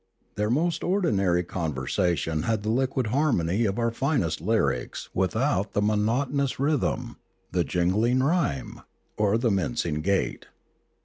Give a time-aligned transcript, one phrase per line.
[0.33, 5.81] Their most ordinary conversation had the liquid har mony of our finest lyrics without the
[5.83, 7.17] monotonous rhythm,
[7.51, 8.81] the jingling rhyme,
[9.15, 10.47] or the mincing gait.